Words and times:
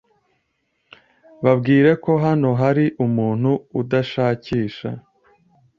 Babwire 1.43 1.91
ko 2.03 2.11
hano 2.25 2.49
hari 2.61 2.85
umuntu 3.05 3.51
ubashakisha. 3.79 4.89